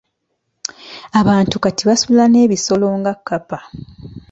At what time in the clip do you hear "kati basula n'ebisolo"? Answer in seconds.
1.63-2.87